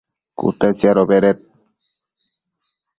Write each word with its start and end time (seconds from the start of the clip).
cute 0.37 0.67
tsiadobeded 0.77 1.37